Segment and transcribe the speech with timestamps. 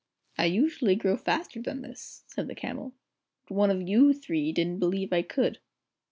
[0.35, 2.95] "I usually grow faster than this," said the Camel,
[3.47, 5.59] "but one of you three didn't believe I could."